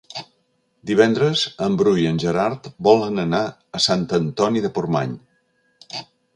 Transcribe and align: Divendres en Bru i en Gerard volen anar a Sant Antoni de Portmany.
Divendres 0.91 1.43
en 1.65 1.75
Bru 1.81 1.93
i 2.05 2.07
en 2.13 2.17
Gerard 2.25 2.71
volen 2.89 3.27
anar 3.27 3.45
a 3.81 3.85
Sant 3.89 4.09
Antoni 4.21 4.67
de 4.67 4.75
Portmany. 4.81 5.17